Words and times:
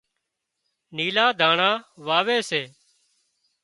نيلُا 0.95 1.25
ڌانڻا 1.39 1.71
واوي 2.07 2.37
سي 2.49 2.61